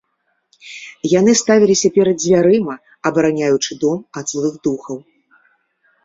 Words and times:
Яны 1.19 1.31
ставіліся 1.41 1.91
перад 1.97 2.15
дзвярыма, 2.21 2.73
абараняючы 3.09 3.77
дом 3.83 3.99
ад 4.23 4.33
злых 4.33 4.57
духаў. 4.69 4.97